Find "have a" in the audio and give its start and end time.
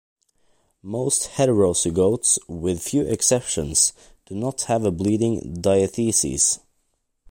4.61-4.89